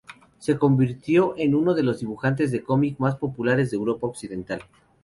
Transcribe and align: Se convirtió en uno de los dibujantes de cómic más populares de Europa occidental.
Se 0.39 0.57
convirtió 0.57 1.35
en 1.37 1.53
uno 1.53 1.75
de 1.75 1.83
los 1.83 1.99
dibujantes 1.99 2.51
de 2.51 2.63
cómic 2.63 2.97
más 2.97 3.17
populares 3.17 3.69
de 3.69 3.77
Europa 3.77 4.07
occidental. 4.07 4.63